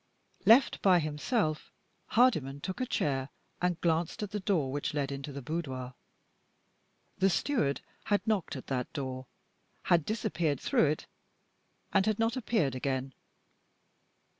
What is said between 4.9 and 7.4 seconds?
led into the boudoir. The